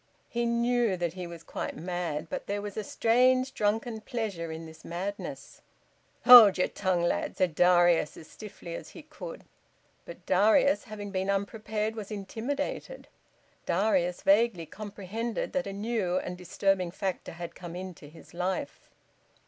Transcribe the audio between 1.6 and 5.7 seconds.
mad, but there was a strange drunken pleasure in this madness.